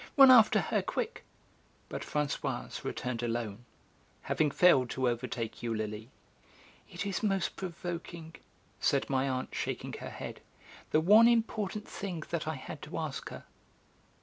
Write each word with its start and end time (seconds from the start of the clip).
Run 0.17 0.31
after 0.31 0.59
her, 0.61 0.81
quick!" 0.81 1.23
But 1.87 2.01
Françoise 2.01 2.83
returned 2.83 3.21
alone, 3.21 3.65
having 4.23 4.49
failed 4.49 4.89
to 4.89 5.07
overtake 5.07 5.61
Eulalie. 5.61 6.09
"It 6.89 7.05
is 7.05 7.21
most 7.21 7.55
provoking," 7.55 8.33
said 8.79 9.11
my 9.11 9.29
aunt, 9.29 9.53
shaking 9.53 9.93
her 9.99 10.09
head. 10.09 10.41
"The 10.89 11.01
one 11.01 11.27
important 11.27 11.87
thing 11.87 12.23
that 12.31 12.47
I 12.47 12.55
had 12.55 12.81
to 12.81 12.97
ask 12.97 13.29
her." 13.29 13.43